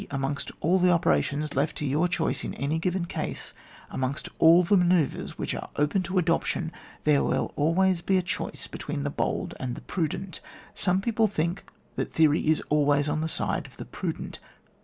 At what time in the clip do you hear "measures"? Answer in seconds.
4.75-5.37